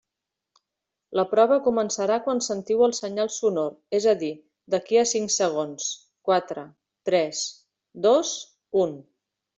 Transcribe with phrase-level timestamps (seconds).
[1.19, 4.31] La prova començarà quan sentiu el senyal sonor, és a dir,
[4.75, 5.91] d'aquí a cinc segons,
[6.31, 6.65] quatre,
[7.11, 7.45] tres,
[8.07, 8.33] dos,
[8.87, 8.99] un.